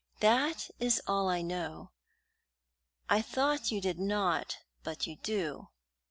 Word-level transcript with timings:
That 0.19 0.71
is 0.79 0.99
all 1.05 1.29
I 1.29 1.43
know. 1.43 1.91
I 3.07 3.21
thought 3.21 3.69
you 3.69 3.79
did 3.79 3.99
not, 3.99 4.57
but 4.83 5.05
you 5.05 5.17
do. 5.17 5.67